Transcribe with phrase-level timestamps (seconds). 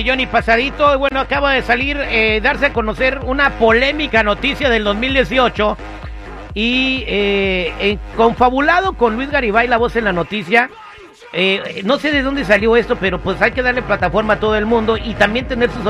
[0.00, 0.98] millón y pasadito.
[0.98, 5.76] Bueno, acaba de salir, eh, darse a conocer una polémica noticia del 2018
[6.54, 10.70] y eh, eh, confabulado con Luis Garibay, la voz en la noticia.
[11.34, 14.56] Eh, no sé de dónde salió esto, pero pues hay que darle plataforma a todo
[14.56, 15.84] el mundo y también tener sus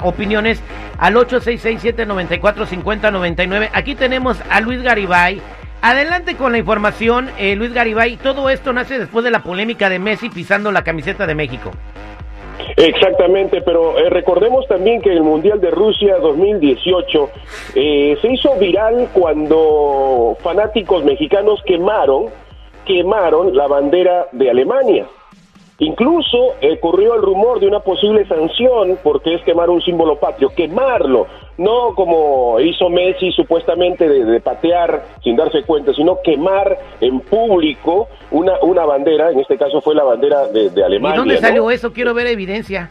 [0.00, 0.62] opiniones
[0.98, 3.70] al 866-794-5099.
[3.72, 5.42] Aquí tenemos a Luis Garibay.
[5.82, 8.16] Adelante con la información, eh, Luis Garibay.
[8.16, 11.72] Todo esto nace después de la polémica de Messi pisando la camiseta de México.
[12.76, 17.30] Exactamente, pero eh, recordemos también que el Mundial de Rusia 2018
[17.74, 22.26] eh, se hizo viral cuando fanáticos mexicanos quemaron,
[22.84, 25.06] quemaron la bandera de Alemania.
[25.78, 31.26] Incluso ocurrió el rumor de una posible sanción porque es quemar un símbolo patrio, quemarlo,
[31.58, 38.54] no como hizo Messi supuestamente de, patear sin darse cuenta, sino quemar en público una,
[38.62, 41.16] una bandera, en este caso fue la bandera de, Alemania.
[41.16, 41.92] ¿Y dónde salió eso?
[41.92, 42.90] Quiero ver evidencia.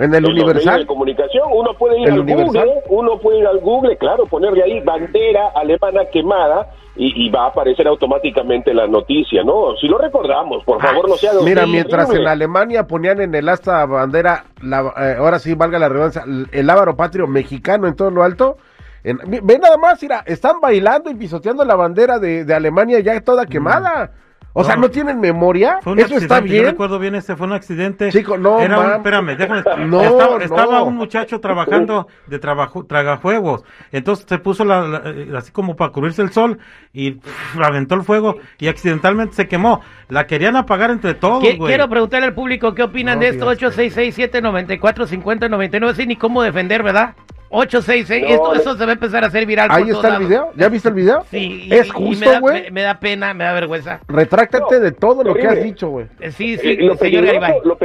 [0.00, 0.80] En el Universal.
[0.80, 4.80] de comunicación, uno puede ir al Google, uno puede ir al Google, claro, ponerle ahí
[4.80, 9.76] bandera alemana quemada y, va a aparecer automáticamente la noticia, ¿no?
[9.78, 11.32] Si lo recordamos, por favor, no sea...
[11.44, 15.88] Mira, mientras en Alemania ponían en el asta bandera, la, eh, ahora sí valga la
[15.90, 18.56] redundancia, el ávaro patrio mexicano en todo lo alto,
[19.04, 23.20] en, ve nada más, mira, están bailando y pisoteando la bandera de, de Alemania ya
[23.20, 24.12] toda quemada.
[24.52, 25.78] O sea, ¿no tienen memoria?
[25.96, 26.64] ¿Eso está bien?
[26.64, 28.10] Yo recuerdo bien, este fue un accidente.
[28.10, 29.62] Chico, no, Era espérame, déjame.
[29.90, 33.62] No, estaba, un muchacho trabajando de trabajo, tragafuegos.
[33.92, 36.58] Entonces se puso la, eh, así como para cubrirse el sol
[36.92, 37.20] y
[37.60, 39.80] aventó el fuego y accidentalmente se quemó.
[40.08, 41.58] La querían apagar entre todos, güey.
[41.58, 43.46] Quiero preguntarle al público qué opinan de esto.
[43.46, 47.14] 8667 94 50 99 Sin ni cómo defender, ¿verdad?
[47.52, 49.68] 866, esto, eso se va a empezar a hacer viral.
[49.72, 51.24] Ahí está el video, ¿ya viste el video?
[51.30, 52.70] Sí, es justo, güey.
[52.70, 54.00] Me, da pena, me da vergüenza.
[54.06, 56.06] Retráctate de todo lo que has dicho, güey.
[56.20, 57.24] Eh, sí, sí, lo señor
[57.64, 57.76] lo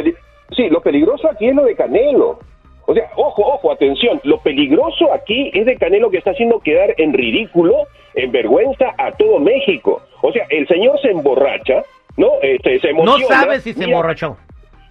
[0.56, 2.40] Sí, lo peligroso aquí es lo de Canelo.
[2.86, 6.94] O sea, ojo, ojo, atención, lo peligroso aquí es de Canelo que está haciendo quedar
[6.98, 7.74] en ridículo,
[8.14, 10.04] en vergüenza a todo México.
[10.22, 11.82] O sea, el señor se emborracha,
[12.18, 12.30] ¿no?
[12.44, 13.20] Este, se emociona.
[13.20, 14.38] No sabe si se emborrachó.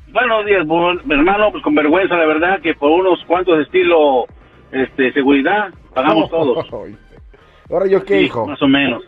[0.08, 4.26] Buenos días, hermano, pues con vergüenza, la verdad, que por unos cuantos de estilo
[4.72, 6.66] este, seguridad pagamos todos.
[7.70, 8.48] Ahora yo qué, hijo.
[8.48, 9.04] Más o menos.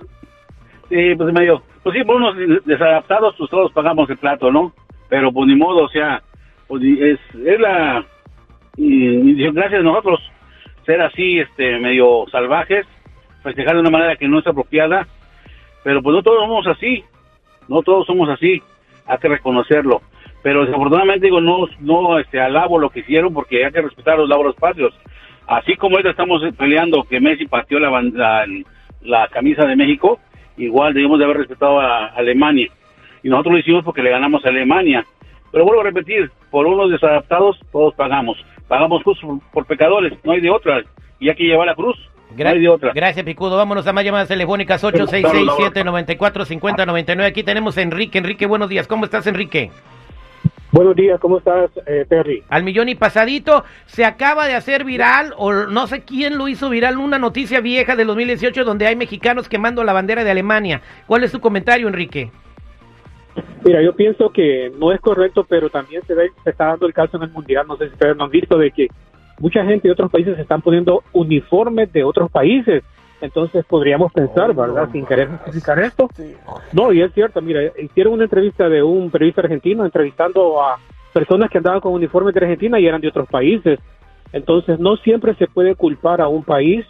[0.89, 1.63] Sí, pues medio.
[1.83, 2.35] Pues sí, por unos
[2.65, 4.73] desadaptados, pues todos pagamos el plato, ¿no?
[5.09, 6.21] Pero pues ni modo, o sea,
[6.69, 8.05] es, es la
[8.77, 10.19] y, gracias a nosotros
[10.85, 12.85] ser así, este, medio salvajes,
[13.43, 15.07] festejar de una manera que no es apropiada,
[15.83, 17.03] pero pues no todos somos así,
[17.67, 18.61] no todos somos así,
[19.05, 20.01] hay que reconocerlo.
[20.43, 24.29] Pero desafortunadamente digo, no, no este, alabo lo que hicieron porque hay que respetar los
[24.29, 24.93] labros patrios.
[25.47, 28.45] Así como ahorita estamos peleando que Messi pateó la, la,
[29.01, 30.19] la camisa de México,
[30.55, 32.69] igual debemos de haber respetado a Alemania.
[33.23, 35.05] Y nosotros lo hicimos porque le ganamos a Alemania.
[35.51, 38.35] Pero vuelvo a repetir, por unos desadaptados todos pagamos.
[38.67, 40.81] Pagamos justo por, pecadores, no hay de otra.
[41.19, 41.95] Y hay que llevar la cruz.
[42.35, 43.57] Gracias, Picudo.
[43.57, 47.25] Vámonos a más llamadas telefónicas 866-794-5099.
[47.25, 48.17] Aquí tenemos a Enrique.
[48.17, 48.87] Enrique, buenos días.
[48.87, 49.69] ¿Cómo estás, Enrique?
[50.71, 52.41] Buenos días, ¿cómo estás, eh, Terry?
[52.49, 56.71] Al millón y pasadito, se acaba de hacer viral, o no sé quién lo hizo
[56.71, 60.81] viral, una noticia vieja del 2018 donde hay mexicanos quemando la bandera de Alemania.
[61.05, 62.31] ¿Cuál es tu comentario, Enrique?
[63.67, 66.93] Mira, yo pienso que no es correcto, pero también se, ve, se está dando el
[66.93, 68.87] caso en el Mundial, no sé si ustedes lo han visto, de que
[69.39, 72.83] mucha gente de otros países están poniendo uniformes de otros países.
[73.19, 74.89] Entonces podríamos pensar, ¿verdad?
[74.91, 76.07] Sin querer justificar esto.
[76.71, 80.77] No, y es cierto, mira, hicieron una entrevista de un periodista argentino entrevistando a
[81.11, 83.79] personas que andaban con uniformes de Argentina y eran de otros países.
[84.31, 86.85] Entonces no siempre se puede culpar a un país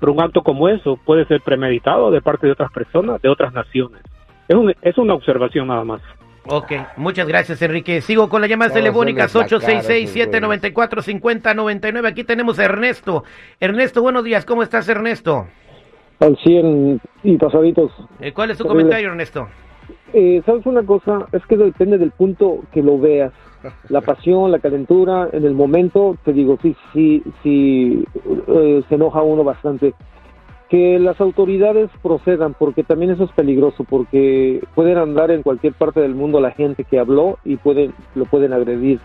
[0.00, 0.98] por un acto como eso.
[1.04, 4.02] Puede ser premeditado de parte de otras personas, de otras naciones.
[4.48, 6.02] Es, es una observación nada más.
[6.48, 8.00] Ok, muchas gracias Enrique.
[8.00, 12.06] Sigo con las llamadas telefónicas 866-794-5099.
[12.06, 13.24] Aquí tenemos a Ernesto.
[13.58, 14.44] Ernesto, buenos días.
[14.44, 15.48] ¿Cómo estás Ernesto?
[16.20, 17.90] Al 100 y pasaditos.
[18.20, 19.48] Eh, ¿Cuál es tu comentario Ernesto?
[20.12, 21.26] Eh, ¿Sabes una cosa?
[21.32, 23.32] Es que depende del punto que lo veas.
[23.88, 28.04] La pasión, la calentura, en el momento, te digo, sí, sí, sí,
[28.46, 29.94] eh, se enoja uno bastante
[30.68, 36.00] que las autoridades procedan, porque también eso es peligroso, porque pueden andar en cualquier parte
[36.00, 39.00] del mundo la gente que habló y pueden lo pueden agredir.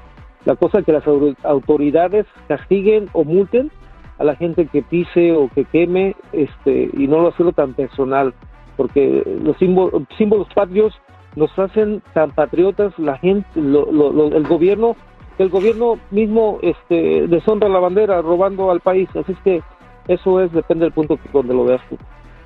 [0.45, 1.03] La cosa es que las
[1.43, 3.69] autoridades castiguen o multen
[4.17, 8.33] a la gente que pise o que queme, este, y no lo hacerlo tan personal,
[8.75, 10.93] porque los símbolos, símbolos patrios
[11.35, 14.95] nos hacen tan patriotas, la gente, el gobierno,
[15.37, 19.61] el gobierno mismo este, deshonra la bandera robando al país, así es que
[20.07, 21.97] eso es, depende del punto donde lo veas tú.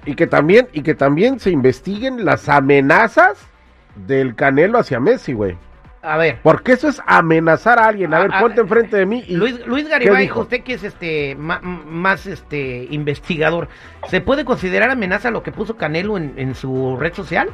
[0.06, 3.50] Y que también, y que también se investiguen las amenazas
[3.96, 5.58] del Canelo hacia Messi, güey.
[6.06, 6.38] A ver.
[6.44, 8.14] Porque eso es amenazar a alguien.
[8.14, 9.24] A, ver, ponte enfrente de mí.
[9.28, 13.68] Y, Luis, Luis Garibay, usted que es este más, este investigador,
[14.08, 17.50] ¿se puede considerar amenaza lo que puso Canelo en, su red social?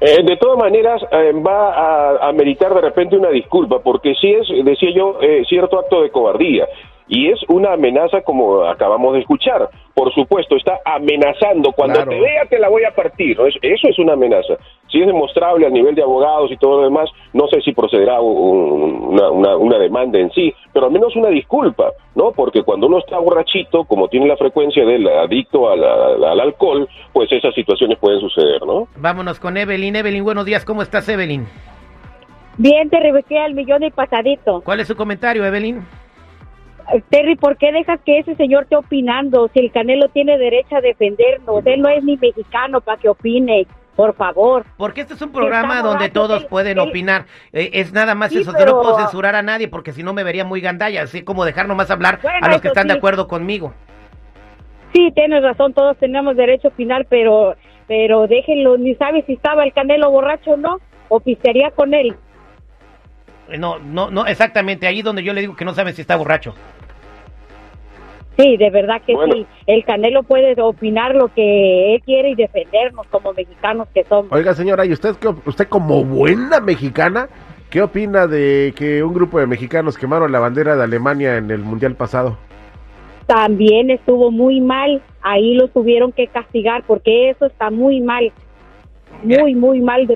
[0.00, 4.32] Eh, de todas maneras, eh, va a, a, meritar de repente una disculpa, porque si
[4.32, 6.66] es, decía yo, eh, cierto acto de cobardía
[7.06, 9.68] y es una amenaza como acabamos de escuchar.
[9.94, 11.72] Por supuesto, está amenazando.
[11.72, 13.38] Cuando te vea te la voy a partir.
[13.62, 14.54] Eso es una amenaza.
[14.90, 18.20] Si es demostrable a nivel de abogados y todo lo demás, no sé si procederá
[18.20, 22.32] una, una, demanda en sí, pero al menos una disculpa, ¿no?
[22.32, 27.30] Porque cuando uno está borrachito, como tiene la frecuencia del adicto al, al alcohol, pues
[27.30, 28.88] esas situaciones pueden suceder, ¿no?
[28.96, 29.96] Vámonos con Evelyn.
[29.96, 30.64] Evelyn, buenos días.
[30.64, 31.46] ¿Cómo estás, Evelyn?
[32.56, 34.60] Bien, te rebequé al millón y pasadito.
[34.62, 35.84] ¿Cuál es su comentario, Evelyn?
[37.10, 40.80] Terry, ¿por qué dejas que ese señor esté opinando si el Canelo tiene derecho a
[40.80, 41.64] defendernos?
[41.66, 43.66] Él no es ni mexicano para que opine.
[43.96, 44.64] Por favor.
[44.76, 47.26] Porque este es un programa donde todos pueden opinar.
[47.52, 48.52] Eh, es nada más eso.
[48.58, 51.02] Yo no puedo censurar a nadie porque si no me vería muy gandalla.
[51.02, 53.72] Así como dejar nomás hablar a los que están de acuerdo conmigo.
[54.92, 55.74] Sí, tienes razón.
[55.74, 57.54] Todos tenemos derecho a opinar, pero,
[57.86, 58.78] pero déjenlo.
[58.78, 60.80] Ni sabe si estaba el Canelo borracho o no.
[61.08, 62.16] O pistearía con él.
[63.58, 66.54] No, no, no, exactamente, ahí donde yo le digo que no sabe si está borracho.
[68.36, 69.46] Sí, de verdad que sí.
[69.66, 74.32] El Canelo puede opinar lo que él quiere y defendernos como mexicanos que somos.
[74.32, 75.14] Oiga, señora, ¿y usted,
[75.46, 77.28] usted como buena mexicana,
[77.70, 81.60] qué opina de que un grupo de mexicanos quemaron la bandera de Alemania en el
[81.60, 82.36] Mundial pasado?
[83.26, 85.00] También estuvo muy mal.
[85.22, 88.32] Ahí lo tuvieron que castigar porque eso está muy mal.
[89.22, 90.12] Muy, muy mal de